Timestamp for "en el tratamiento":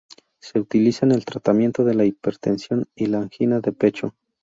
1.05-1.83